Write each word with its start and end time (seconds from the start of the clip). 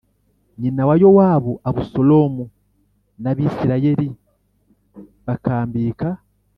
nyina 0.61 0.81
wa 0.89 0.95
Yowabu 1.03 1.51
Abusalomu 1.69 2.43
n 3.21 3.23
Abisirayeli 3.31 4.07
bakambika 5.25 6.07